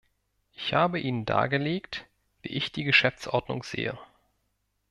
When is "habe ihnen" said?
0.73-1.25